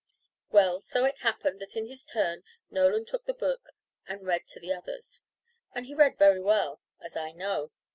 [0.49, 3.69] Well, so it happened that in his turn Nolan took the book
[4.07, 5.21] and read to the others;
[5.75, 7.69] and he read very well, as I know.